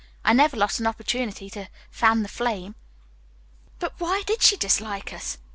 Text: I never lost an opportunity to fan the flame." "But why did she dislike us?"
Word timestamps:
I 0.25 0.33
never 0.33 0.57
lost 0.57 0.79
an 0.79 0.87
opportunity 0.87 1.47
to 1.51 1.69
fan 1.91 2.23
the 2.23 2.27
flame." 2.27 2.73
"But 3.77 3.93
why 3.99 4.23
did 4.25 4.41
she 4.41 4.57
dislike 4.57 5.13
us?" 5.13 5.37